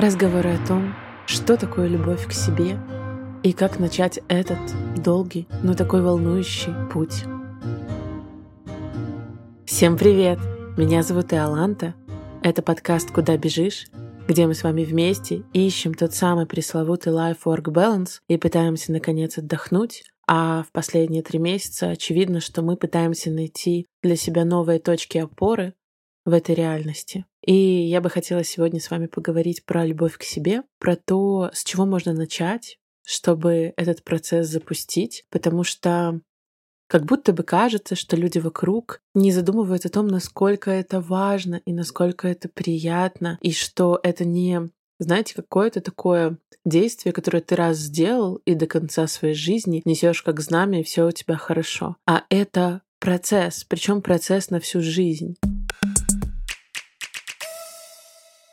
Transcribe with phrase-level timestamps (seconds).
[0.00, 0.94] Разговоры о том,
[1.26, 2.78] что такое любовь к себе
[3.42, 4.58] и как начать этот
[4.96, 7.24] долгий, но такой волнующий путь.
[9.66, 10.38] Всем привет!
[10.78, 11.94] Меня зовут Иоланта.
[12.42, 13.88] Это подкаст «Куда бежишь?»,
[14.26, 20.04] где мы с вами вместе ищем тот самый пресловутый life-work balance и пытаемся наконец отдохнуть,
[20.26, 25.74] а в последние три месяца очевидно, что мы пытаемся найти для себя новые точки опоры
[26.24, 27.24] в этой реальности.
[27.44, 31.64] И я бы хотела сегодня с вами поговорить про любовь к себе, про то, с
[31.64, 36.20] чего можно начать, чтобы этот процесс запустить, потому что
[36.90, 41.72] как будто бы кажется, что люди вокруг не задумываются о том, насколько это важно и
[41.72, 48.36] насколько это приятно, и что это не, знаете, какое-то такое действие, которое ты раз сделал
[48.44, 51.96] и до конца своей жизни несешь как знамя, и все у тебя хорошо.
[52.06, 55.36] А это процесс, причем процесс на всю жизнь.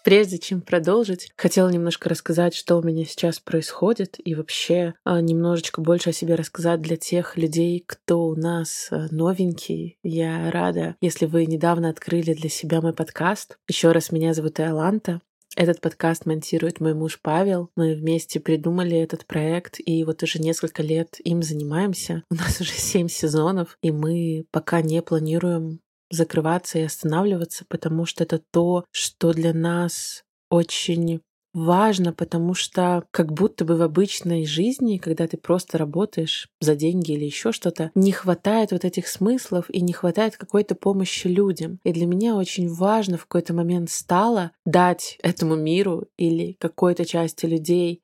[0.07, 5.81] Прежде чем продолжить, хотела немножко рассказать, что у меня сейчас происходит, и вообще а, немножечко
[5.81, 9.97] больше о себе рассказать для тех людей, кто у нас а, новенький.
[10.03, 13.57] Я рада, если вы недавно открыли для себя мой подкаст.
[13.67, 15.19] Еще раз, меня зовут Иоланта.
[15.57, 17.71] Этот подкаст монтирует мой муж Павел.
[17.75, 22.23] Мы вместе придумали этот проект, и вот уже несколько лет им занимаемся.
[22.31, 28.23] У нас уже семь сезонов, и мы пока не планируем закрываться и останавливаться, потому что
[28.23, 31.21] это то, что для нас очень
[31.57, 37.13] важно, потому что как будто бы в обычной жизни, когда ты просто работаешь за деньги
[37.13, 41.79] или еще что-то, не хватает вот этих смыслов и не хватает какой-то помощи людям.
[41.83, 47.45] И для меня очень важно в какой-то момент стало дать этому миру или какой-то части
[47.45, 48.01] людей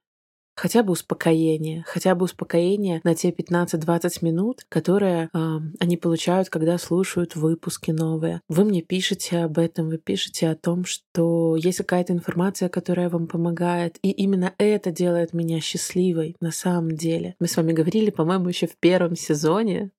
[0.55, 6.77] хотя бы успокоение, хотя бы успокоение на те 15-20 минут, которые э, они получают, когда
[6.77, 8.41] слушают выпуски новые.
[8.47, 13.27] Вы мне пишете об этом, вы пишете о том, что есть какая-то информация, которая вам
[13.27, 17.35] помогает, и именно это делает меня счастливой на самом деле.
[17.39, 19.91] Мы с вами говорили, по-моему, еще в первом сезоне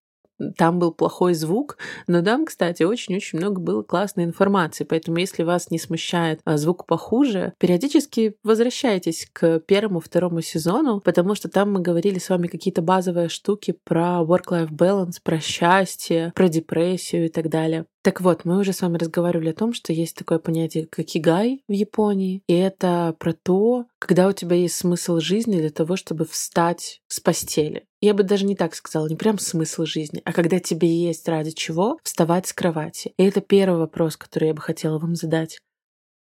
[0.57, 5.71] там был плохой звук, но там, кстати, очень-очень много было классной информации, поэтому если вас
[5.71, 11.81] не смущает а, звук похуже, периодически возвращайтесь к первому, второму сезону, потому что там мы
[11.81, 17.49] говорили с вами какие-то базовые штуки про work-life balance, про счастье, про депрессию и так
[17.49, 17.87] далее.
[18.05, 21.63] Так вот, мы уже с вами разговаривали о том, что есть такое понятие, как игай
[21.67, 26.27] в Японии, и это про то, когда у тебя есть смысл жизни для того, чтобы
[26.27, 27.87] встать с постели.
[28.05, 31.53] Я бы даже не так сказала, не прям смысл жизни, а когда тебе есть ради
[31.53, 33.15] чего вставать с кровати.
[33.17, 35.59] И это первый вопрос, который я бы хотела вам задать.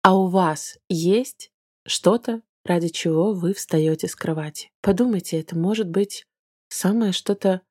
[0.01, 1.51] А у вас есть
[1.85, 4.71] что-то, ради чего вы встаете с кровати?
[4.81, 6.25] Подумайте, это может быть
[6.69, 7.61] самое что-то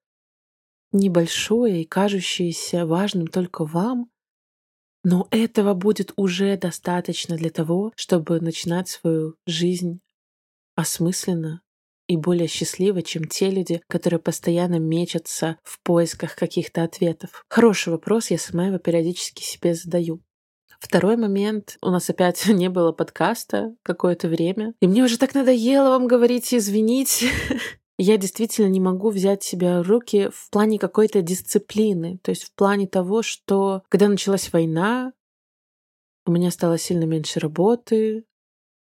[0.93, 4.11] небольшое и кажущееся важным только вам,
[5.03, 10.01] но этого будет уже достаточно для того, чтобы начинать свою жизнь
[10.75, 11.64] осмысленно
[12.07, 17.45] и более счастливо, чем те люди, которые постоянно мечутся в поисках каких-то ответов.
[17.49, 20.21] Хороший вопрос, я сама его периодически себе задаю.
[20.81, 21.79] Второй момент.
[21.81, 24.75] У нас опять не было подкаста какое-то время.
[24.81, 27.29] И мне уже так надоело вам говорить, извините.
[27.99, 32.19] я действительно не могу взять себя в руки в плане какой-то дисциплины.
[32.23, 35.13] То есть в плане того, что когда началась война,
[36.27, 38.25] у меня стало сильно меньше работы,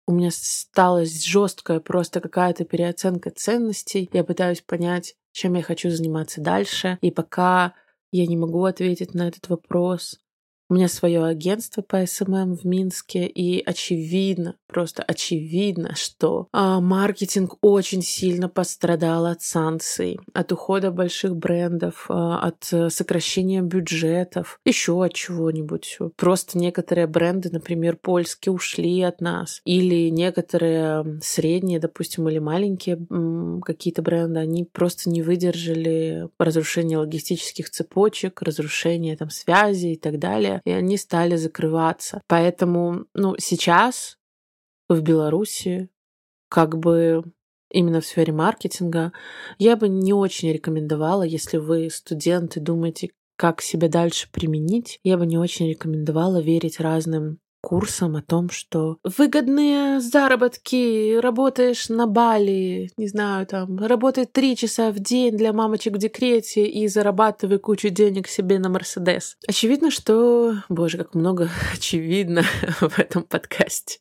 [0.07, 4.09] у меня стала жесткая просто какая-то переоценка ценностей.
[4.13, 6.99] Я пытаюсь понять, чем я хочу заниматься дальше.
[7.01, 7.75] И пока
[8.13, 10.21] я не могу ответить на этот вопрос,
[10.69, 17.57] у меня свое агентство по SMM в Минске, и очевидно, просто очевидно, что а, маркетинг
[17.61, 25.15] очень сильно пострадал от санкций, от ухода больших брендов, а, от сокращения бюджетов, еще от
[25.15, 25.99] чего-нибудь.
[26.17, 32.99] Просто некоторые бренды, например, польские, ушли от нас, или некоторые средние, допустим, или маленькие
[33.65, 40.56] какие-то бренды, они просто не выдержали разрушения логистических цепочек, разрушения там связи и так далее
[40.65, 42.23] и они стали закрываться.
[42.27, 44.19] Поэтому, ну, сейчас
[44.89, 45.91] в Беларуси
[46.49, 47.25] как бы
[47.71, 49.13] именно в сфере маркетинга,
[49.59, 55.27] я бы не очень рекомендовала, если вы студенты, думаете, как себя дальше применить, я бы
[55.27, 63.09] не очень рекомендовала верить разным курсом о том, что выгодные заработки, работаешь на Бали, не
[63.09, 68.29] знаю, там, работай три часа в день для мамочек в декрете и зарабатывай кучу денег
[68.29, 69.37] себе на Мерседес.
[69.49, 72.45] Очевидно, что, боже, как много очевидно
[72.81, 73.99] в этом подкасте.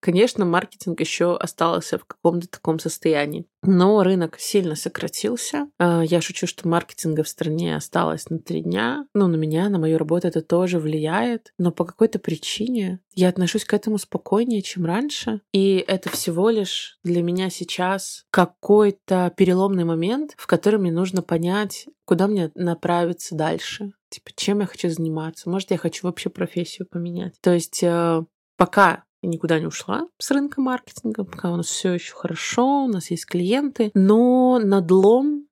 [0.00, 3.46] Конечно, маркетинг еще остался в каком-то таком состоянии.
[3.62, 5.68] Но рынок сильно сократился.
[5.78, 9.06] А, я шучу, что маркетинга в стране осталось на три дня.
[9.14, 11.52] Ну, на меня, на мою работу это тоже влияет.
[11.58, 15.40] Но по какой-то причине я отношусь к этому спокойнее, чем раньше.
[15.52, 21.86] И это всего лишь для меня сейчас какой-то переломный момент, в котором мне нужно понять,
[22.04, 23.92] куда мне направиться дальше.
[24.08, 25.48] Типа, чем я хочу заниматься?
[25.48, 27.34] Может, я хочу вообще профессию поменять?
[27.40, 28.22] То есть э,
[28.56, 33.10] пока никуда не ушла с рынка маркетинга, пока у нас все еще хорошо, у нас
[33.10, 35.46] есть клиенты, но надлом,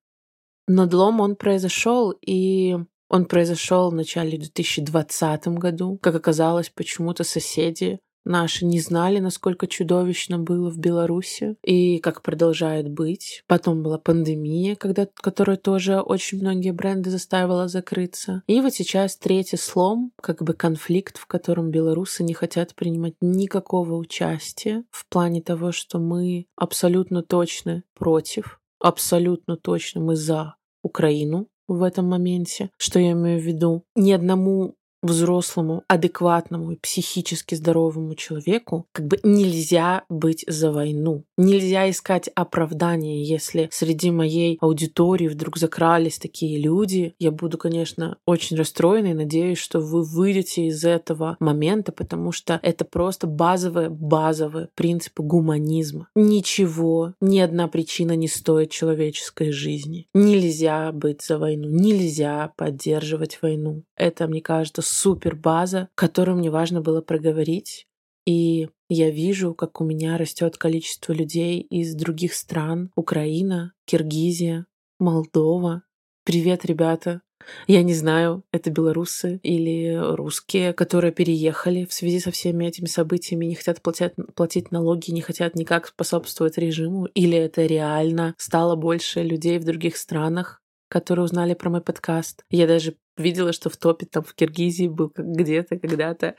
[0.66, 2.76] надлом он произошел, и
[3.08, 5.98] он произошел в начале 2020 году.
[6.00, 12.88] Как оказалось, почему-то соседи Наши не знали, насколько чудовищно было в Беларуси и как продолжает
[12.88, 13.42] быть.
[13.46, 18.42] Потом была пандемия, когда, которая тоже очень многие бренды заставила закрыться.
[18.46, 23.94] И вот сейчас третий слом, как бы конфликт, в котором белорусы не хотят принимать никакого
[23.94, 31.82] участия в плане того, что мы абсолютно точно против, абсолютно точно мы за Украину в
[31.82, 32.70] этом моменте.
[32.76, 33.84] Что я имею в виду?
[33.94, 41.24] Ни одному взрослому, адекватному и психически здоровому человеку как бы нельзя быть за войну.
[41.36, 47.14] Нельзя искать оправдания, если среди моей аудитории вдруг закрались такие люди.
[47.18, 52.60] Я буду, конечно, очень расстроена и надеюсь, что вы выйдете из этого момента, потому что
[52.62, 56.08] это просто базовые, базовые принципы гуманизма.
[56.14, 60.08] Ничего, ни одна причина не стоит человеческой жизни.
[60.14, 63.84] Нельзя быть за войну, нельзя поддерживать войну.
[63.96, 67.86] Это, мне кажется, супер база, которую мне важно было проговорить.
[68.26, 72.90] И я вижу, как у меня растет количество людей из других стран.
[72.96, 74.66] Украина, Киргизия,
[74.98, 75.82] Молдова.
[76.24, 77.22] Привет, ребята.
[77.66, 83.46] Я не знаю, это белорусы или русские, которые переехали в связи со всеми этими событиями,
[83.46, 89.22] не хотят платить, платить налоги, не хотят никак способствовать режиму, или это реально стало больше
[89.22, 92.44] людей в других странах, которые узнали про мой подкаст.
[92.50, 96.34] Я даже видела, что в топе там в Киргизии был где-то, когда-то.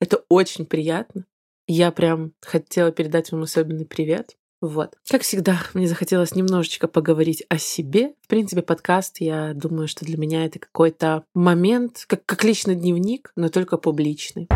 [0.00, 1.24] Это очень приятно.
[1.66, 4.36] Я прям хотела передать вам особенный привет.
[4.60, 4.96] Вот.
[5.08, 8.14] Как всегда, мне захотелось немножечко поговорить о себе.
[8.22, 13.30] В принципе, подкаст, я думаю, что для меня это какой-то момент, как, как личный дневник,
[13.36, 14.48] но только публичный.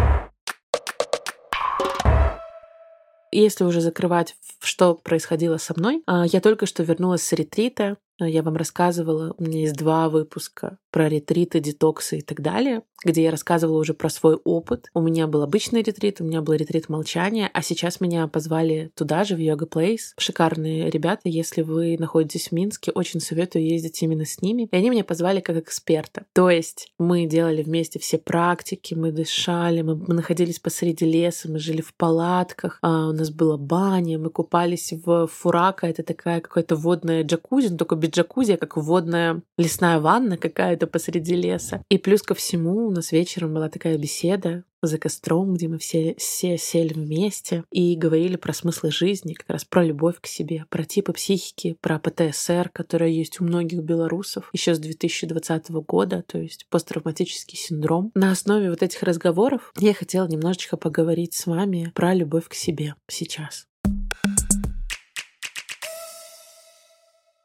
[3.30, 7.96] Если уже закрывать, что происходило со мной, а, я только что вернулась с ретрита.
[8.18, 13.24] Я вам рассказывала, у меня есть два выпуска про ретриты, детоксы и так далее, где
[13.24, 14.90] я рассказывала уже про свой опыт.
[14.94, 19.24] У меня был обычный ретрит, у меня был ретрит молчания, а сейчас меня позвали туда
[19.24, 20.14] же, в Йога Плейс.
[20.18, 24.68] Шикарные ребята, если вы находитесь в Минске, очень советую ездить именно с ними.
[24.70, 26.26] И они меня позвали как эксперта.
[26.34, 31.80] То есть мы делали вместе все практики, мы дышали, мы, находились посреди леса, мы жили
[31.80, 37.24] в палатках, а у нас была баня, мы купались в фурака, это такая какая-то водная
[37.24, 41.84] джакузи, но только без джакузи, а как водная лесная ванна какая-то посреди леса.
[41.88, 46.14] И плюс ко всему у нас вечером была такая беседа за костром, где мы все,
[46.19, 50.84] все сели вместе и говорили про смыслы жизни, как раз про любовь к себе, про
[50.84, 56.67] типы психики, про ПТСР, которая есть у многих белорусов еще с 2020 года, то есть
[56.69, 58.11] посттравматический синдром.
[58.14, 62.96] На основе вот этих разговоров я хотела немножечко поговорить с вами про любовь к себе
[63.06, 63.67] сейчас.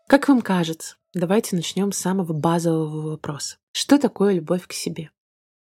[0.07, 3.57] Как вам кажется, давайте начнем с самого базового вопроса.
[3.73, 5.11] Что такое любовь к себе?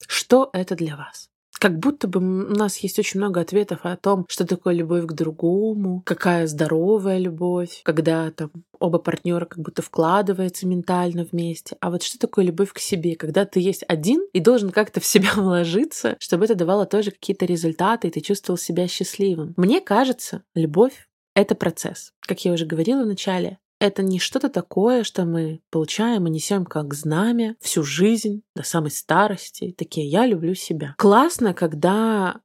[0.08, 1.30] Что это для вас?
[1.60, 5.14] Как будто бы у нас есть очень много ответов о том, что такое любовь к
[5.14, 11.78] другому, какая здоровая любовь, когда там оба партнера как будто вкладываются ментально вместе.
[11.80, 15.06] А вот что такое любовь к себе, когда ты есть один и должен как-то в
[15.06, 19.54] себя вложиться, чтобы это давало тоже какие-то результаты, и ты чувствовал себя счастливым.
[19.56, 22.14] Мне кажется, любовь— это процесс.
[22.22, 26.66] Как я уже говорила в начале, это не что-то такое, что мы получаем и несем
[26.66, 29.74] как знамя всю жизнь, до самой старости.
[29.76, 30.94] Такие «я люблю себя».
[31.00, 32.42] Классно, когда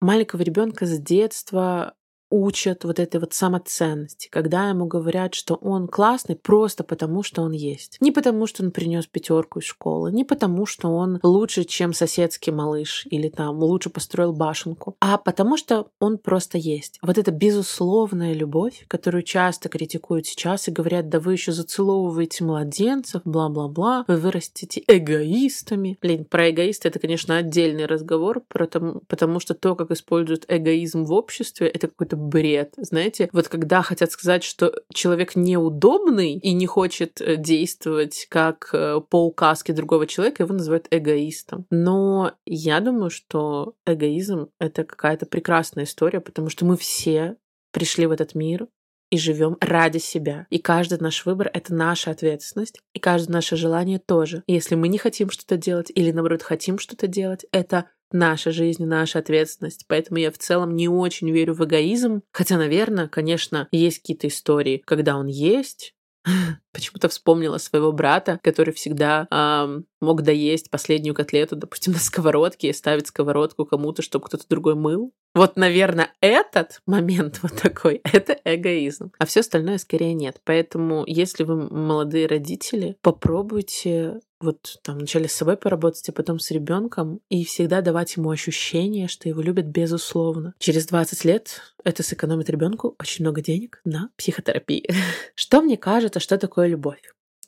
[0.00, 1.94] маленького ребенка с детства
[2.30, 7.52] учат вот этой вот самоценности, когда ему говорят, что он классный просто потому, что он
[7.52, 7.96] есть.
[8.00, 12.52] Не потому, что он принес пятерку из школы, не потому, что он лучше, чем соседский
[12.52, 16.98] малыш или там лучше построил башенку, а потому что он просто есть.
[17.02, 23.22] Вот эта безусловная любовь, которую часто критикуют сейчас и говорят, да вы еще зацеловываете младенцев,
[23.24, 25.98] бла-бла-бла, вы вырастете эгоистами.
[26.00, 31.12] Блин, про эгоиста это, конечно, отдельный разговор, потому, потому что то, как используют эгоизм в
[31.12, 32.74] обществе, это какой-то бред.
[32.76, 39.00] Знаете, вот когда хотят сказать, что человек неудобный и не хочет э, действовать как э,
[39.08, 41.66] по указке другого человека, его называют эгоистом.
[41.70, 47.36] Но я думаю, что эгоизм— это какая-то прекрасная история, потому что мы все
[47.72, 48.68] пришли в этот мир
[49.10, 50.46] и живем ради себя.
[50.50, 54.44] И каждый наш выбор— это наша ответственность, и каждое наше желание тоже.
[54.46, 58.84] И если мы не хотим что-то делать или, наоборот, хотим что-то делать, это наша жизнь,
[58.84, 59.84] наша ответственность.
[59.88, 62.22] Поэтому я в целом не очень верю в эгоизм.
[62.32, 65.94] Хотя, наверное, конечно, есть какие-то истории, когда он есть,
[66.72, 72.72] Почему-то вспомнила своего брата, который всегда эм, мог доесть последнюю котлету, допустим, на сковородке и
[72.72, 75.12] ставить сковородку кому-то, чтобы кто-то другой мыл.
[75.34, 79.12] Вот, наверное, этот момент вот такой, это эгоизм.
[79.18, 80.40] А все остальное скорее нет.
[80.44, 86.50] Поэтому, если вы молодые родители, попробуйте вот там вначале с собой поработать, а потом с
[86.50, 90.54] ребенком, и всегда давать ему ощущение, что его любят безусловно.
[90.58, 94.90] Через 20 лет это сэкономит ребенку очень много денег на психотерапии.
[95.34, 97.02] Что мне кажется, что такое любовь?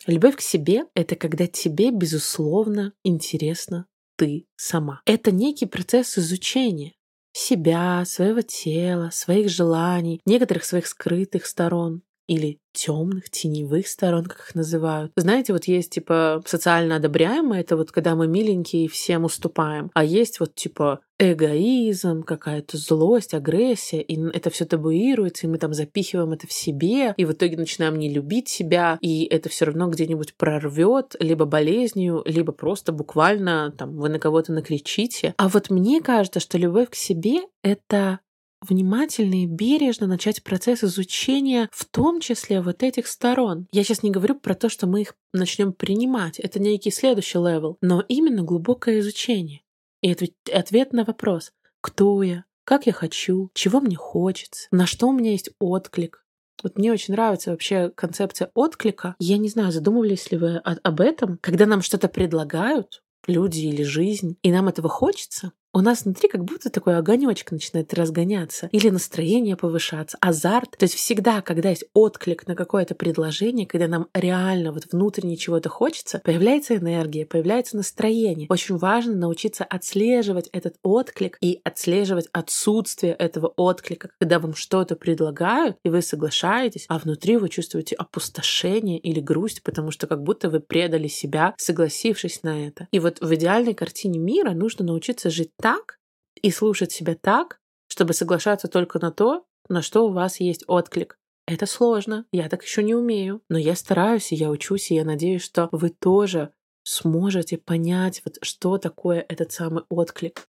[0.07, 5.01] Любовь к себе— это когда тебе, безусловно, интересно ты сама.
[5.07, 6.95] Это некий процесс изучения
[7.33, 14.55] себя, своего тела, своих желаний, некоторых своих скрытых сторон или темных, теневых сторон, как их
[14.55, 15.13] называют.
[15.17, 20.05] Знаете, вот есть типа социально одобряемое, это вот когда мы миленькие и всем уступаем, а
[20.05, 26.33] есть вот типа эгоизм, какая-то злость, агрессия, и это все табуируется, и мы там запихиваем
[26.33, 30.35] это в себе, и в итоге начинаем не любить себя, и это все равно где-нибудь
[30.35, 35.35] прорвет либо болезнью, либо просто буквально там вы на кого-то накричите.
[35.37, 38.21] А вот мне кажется, что любовь к себе— это
[38.63, 43.67] внимательно и бережно начать процесс изучения, в том числе вот этих сторон.
[43.73, 47.77] Я сейчас не говорю про то, что мы их начнем принимать, это некий следующий level,
[47.81, 49.63] но именно глубокое изучение.
[50.01, 55.09] И это ответ на вопрос, кто я, как я хочу, чего мне хочется, на что
[55.09, 56.25] у меня есть отклик.
[56.63, 59.17] Вот мне очень нравится вообще концепция отклика.
[59.19, 64.37] Я не знаю, задумывались ли вы об этом, когда нам что-то предлагают, люди или жизнь,
[64.43, 69.57] и нам этого хочется, у нас внутри как будто такой огонечек начинает разгоняться или настроение
[69.57, 70.77] повышаться, азарт.
[70.77, 75.69] То есть всегда, когда есть отклик на какое-то предложение, когда нам реально вот внутренне чего-то
[75.69, 78.47] хочется, появляется энергия, появляется настроение.
[78.51, 85.79] Очень важно научиться отслеживать этот отклик и отслеживать отсутствие этого отклика, когда вам что-то предлагают,
[85.85, 90.61] и вы соглашаетесь, а внутри вы чувствуете опустошение или грусть, потому что как будто вы
[90.61, 92.89] предали себя, согласившись на это.
[92.93, 95.99] И вот в идеальной картине мира нужно научиться жить так
[96.43, 101.19] и слушать себя так, чтобы соглашаться только на то, на что у вас есть отклик.
[101.47, 105.05] Это сложно, я так еще не умею, но я стараюсь, и я учусь, и я
[105.05, 106.53] надеюсь, что вы тоже
[106.85, 110.47] сможете понять, вот что такое этот самый отклик.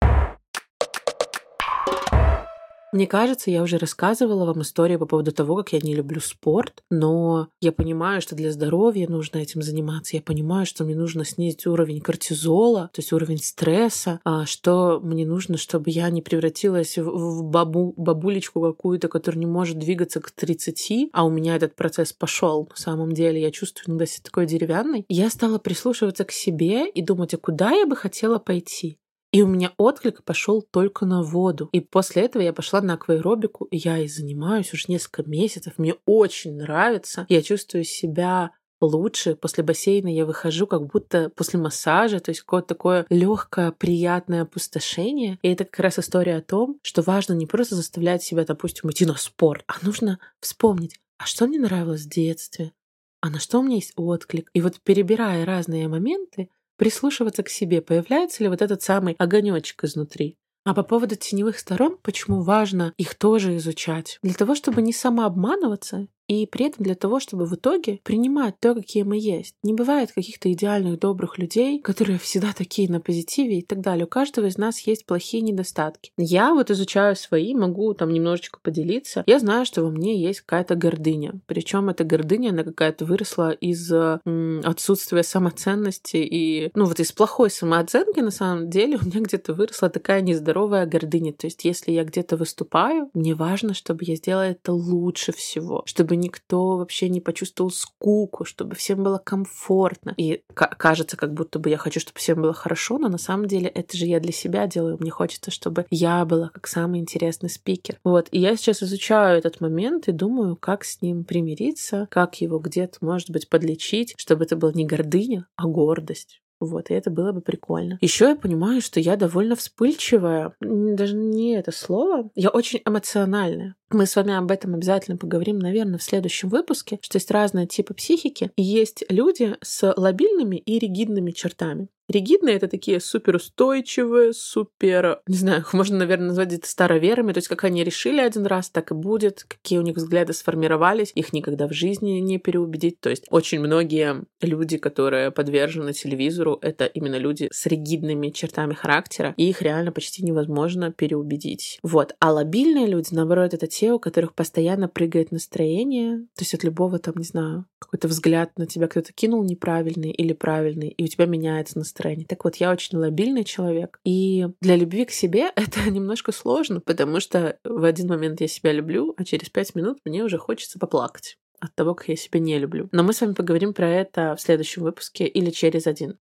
[2.93, 6.83] Мне кажется, я уже рассказывала вам историю по поводу того, как я не люблю спорт,
[6.91, 10.17] но я понимаю, что для здоровья нужно этим заниматься.
[10.17, 15.25] Я понимаю, что мне нужно снизить уровень кортизола, то есть уровень стресса, а что мне
[15.25, 21.09] нужно, чтобы я не превратилась в бабу, бабулечку какую-то, которая не может двигаться к 30,
[21.15, 22.69] а у меня этот процесс пошел.
[22.69, 25.07] На самом деле я чувствую иногда себя такой деревянной.
[25.09, 28.99] Я стала прислушиваться к себе и думать, а куда я бы хотела пойти.
[29.33, 31.71] И у меня отклик пошел только на воду.
[31.73, 35.75] И после этого я пошла на акваэробику, и я и занимаюсь уже несколько месяцев.
[35.79, 37.25] Мне очень нравится.
[37.31, 38.51] Я чувствую себя
[38.83, 39.35] лучше.
[39.35, 45.39] После бассейна я выхожу как будто после массажа, то есть какое-то такое легкое, приятное опустошение.
[45.43, 49.07] И это как раз история о том, что важно не просто заставлять себя, допустим, идти
[49.07, 52.73] на спорт, а нужно вспомнить, а что мне нравилось в детстве,
[53.21, 54.51] а на что у меня есть отклик.
[54.53, 60.37] И вот перебирая разные моменты, прислушиваться к себе, появляется ли вот этот самый огонечек изнутри.
[60.65, 64.19] А по поводу теневых сторон, почему важно их тоже изучать?
[64.23, 68.75] Для того, чтобы не самообманываться и при этом для того, чтобы в итоге принимать то,
[68.75, 69.55] какие мы есть.
[69.63, 74.05] Не бывает каких-то идеальных, добрых людей, которые всегда такие на позитиве и так далее.
[74.05, 76.13] У каждого из нас есть плохие недостатки.
[76.17, 79.25] Я вот изучаю свои, могу там немножечко поделиться.
[79.27, 81.41] Я знаю, что во мне есть какая-то гордыня.
[81.47, 87.51] Причем эта гордыня, она какая-то выросла из м, отсутствия самоценности и, ну вот из плохой
[87.51, 91.33] самооценки, на самом деле, у меня где-то выросла такая нездоровая гордыня.
[91.33, 96.17] То есть, если я где-то выступаю, мне важно, чтобы я сделала это лучше всего, чтобы
[96.23, 100.15] никто вообще не почувствовал скуку, чтобы всем было комфортно.
[100.17, 103.69] И кажется, как будто бы я хочу, чтобы всем было хорошо, но на самом деле
[103.69, 104.97] это же я для себя делаю.
[105.01, 107.99] Мне хочется, чтобы я была как самый интересный спикер.
[108.05, 108.29] Вот.
[108.31, 112.99] И я сейчас изучаю этот момент и думаю, как с ним примириться, как его где-то,
[113.01, 116.41] может быть, подлечить, чтобы это была не гордыня, а гордость.
[116.63, 117.99] Вот, и это было бы прикольно.
[118.01, 120.55] Еще я понимаю, что я довольно вспыльчивая.
[120.61, 122.31] Даже не это слово.
[122.37, 123.75] Я очень эмоциональная.
[123.91, 127.95] Мы с вами об этом обязательно поговорим, наверное, в следующем выпуске, что есть разные типы
[127.95, 131.89] психики, и есть люди с лобильными и ригидными чертами.
[132.09, 137.49] Ригидные— это такие суперустойчивые, супер, не знаю, их можно, наверное, назвать это староверами, то есть
[137.49, 141.67] как они решили один раз, так и будет, какие у них взгляды сформировались, их никогда
[141.69, 143.01] в жизни не переубедить.
[143.01, 149.35] То есть очень многие люди, которые подвержены телевизору, это именно люди с ригидными чертами характера,
[149.37, 151.79] и их реально почти невозможно переубедить.
[151.83, 152.15] Вот.
[152.21, 156.99] А лобильные люди, наоборот, это те, у которых постоянно прыгает настроение, то есть от любого
[156.99, 161.27] там, не знаю, какой-то взгляд на тебя кто-то кинул неправильный или правильный, и у тебя
[161.27, 161.92] меняется настроение.
[162.29, 167.21] Так вот, я очень лобильный человек, и для любви к себе это немножко сложно, потому
[167.21, 171.39] что в один момент я себя люблю, а через пять минут мне уже хочется поплакать
[171.61, 172.89] от того, как я себя не люблю.
[172.93, 176.19] Но мы с вами поговорим про это в следующем выпуске или через один.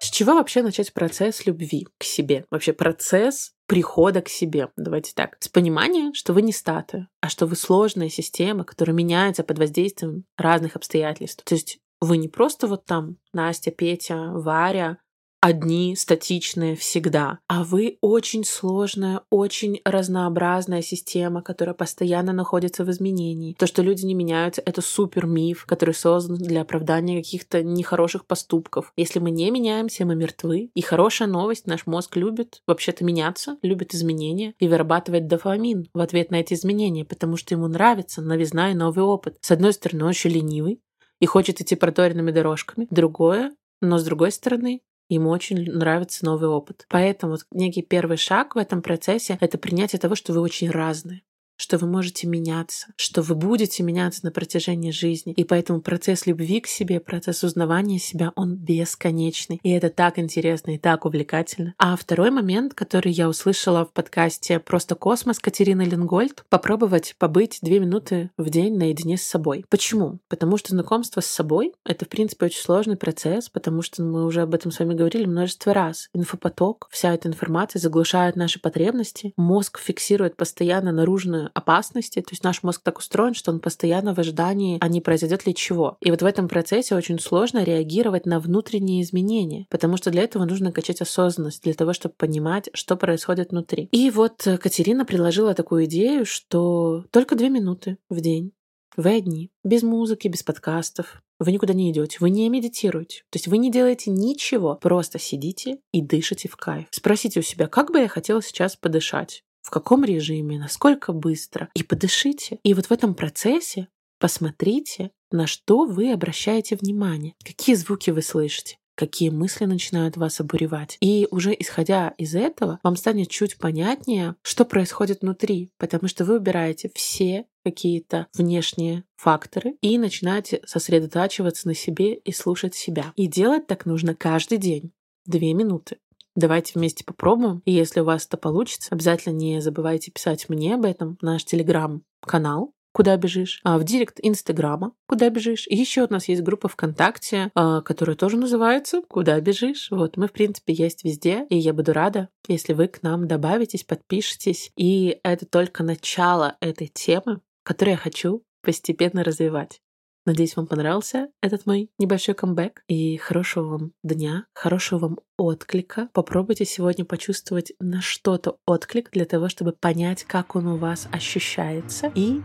[0.00, 2.44] С чего вообще начать процесс любви к себе?
[2.50, 4.68] Вообще процесс прихода к себе.
[4.76, 5.36] Давайте так.
[5.40, 10.24] С понимания, что вы не статуя, а что вы сложная система, которая меняется под воздействием
[10.36, 11.42] разных обстоятельств.
[11.44, 14.98] То есть вы не просто вот там Настя, Петя, Варя,
[15.44, 17.38] одни, статичные всегда.
[17.48, 23.54] А вы очень сложная, очень разнообразная система, которая постоянно находится в изменении.
[23.58, 28.94] То, что люди не меняются, это супер миф, который создан для оправдания каких-то нехороших поступков.
[28.96, 30.70] Если мы не меняемся, мы мертвы.
[30.72, 36.30] И хорошая новость, наш мозг любит вообще-то меняться, любит изменения и вырабатывать дофамин в ответ
[36.30, 39.36] на эти изменения, потому что ему нравится новизна и новый опыт.
[39.42, 40.80] С одной стороны, он очень ленивый,
[41.24, 42.86] и хочет идти проторенными дорожками.
[42.90, 43.50] Другое,
[43.80, 46.86] но с другой стороны, Ему очень нравится новый опыт.
[46.88, 51.22] Поэтому вот некий первый шаг в этом процессе— это принятие того, что вы очень разные
[51.56, 55.32] что вы можете меняться, что вы будете меняться на протяжении жизни.
[55.34, 59.60] И поэтому процесс любви к себе, процесс узнавания себя, он бесконечный.
[59.62, 61.74] И это так интересно и так увлекательно.
[61.78, 67.80] А второй момент, который я услышала в подкасте «Просто космос» Катерины Лингольд, попробовать побыть две
[67.80, 69.64] минуты в день наедине с собой.
[69.68, 70.18] Почему?
[70.28, 74.42] Потому что знакомство с собой— это, в принципе, очень сложный процесс, потому что мы уже
[74.42, 76.08] об этом с вами говорили множество раз.
[76.14, 82.20] Инфопоток, вся эта информация заглушает наши потребности, мозг фиксирует постоянно наружную опасности.
[82.20, 85.54] То есть наш мозг так устроен, что он постоянно в ожидании, а не произойдет ли
[85.54, 85.96] чего.
[86.00, 90.44] И вот в этом процессе очень сложно реагировать на внутренние изменения, потому что для этого
[90.44, 93.88] нужно качать осознанность, для того, чтобы понимать, что происходит внутри.
[93.92, 98.52] И вот Катерина предложила такую идею, что только две минуты в день
[98.96, 101.22] вы одни, без музыки, без подкастов.
[101.40, 103.22] Вы никуда не идете, вы не медитируете.
[103.30, 106.86] То есть вы не делаете ничего, просто сидите и дышите в кайф.
[106.90, 111.68] Спросите у себя, как бы я хотела сейчас подышать в каком режиме, насколько быстро.
[111.74, 112.58] И подышите.
[112.62, 113.88] И вот в этом процессе
[114.20, 120.98] посмотрите, на что вы обращаете внимание, какие звуки вы слышите, какие мысли начинают вас обуревать.
[121.00, 126.36] И уже исходя из этого, вам станет чуть понятнее, что происходит внутри, потому что вы
[126.36, 133.12] убираете все какие-то внешние факторы и начинаете сосредотачиваться на себе и слушать себя.
[133.16, 134.92] И делать так нужно каждый день.
[135.26, 135.96] Две минуты.
[136.36, 137.62] Давайте вместе попробуем.
[137.64, 142.74] И если у вас это получится, обязательно не забывайте писать мне об этом наш телеграм-канал
[142.94, 145.66] куда бежишь, а в директ Инстаграма, куда бежишь.
[145.68, 149.88] И еще у нас есть группа ВКонтакте, а, которая тоже называется «Куда бежишь?».
[149.90, 153.82] Вот, мы, в принципе, есть везде, и я буду рада, если вы к нам добавитесь,
[153.82, 154.70] подпишитесь.
[154.76, 159.80] И это только начало этой темы, которую я хочу постепенно развивать.
[160.26, 162.82] Надеюсь, вам понравился этот мой небольшой камбэк.
[162.88, 166.08] И хорошего вам дня, хорошего вам отклика.
[166.12, 172.10] Попробуйте сегодня почувствовать на что-то отклик для того, чтобы понять, как он у вас ощущается.
[172.14, 172.40] И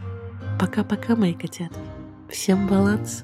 [0.60, 1.80] пока-пока, мои котята.
[2.30, 3.24] Всем баланс.